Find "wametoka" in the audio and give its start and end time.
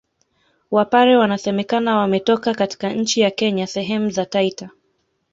1.97-2.53